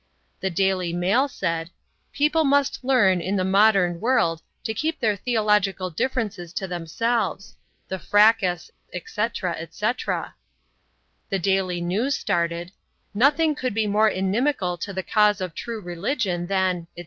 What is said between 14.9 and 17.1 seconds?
the cause of true religion than, etc.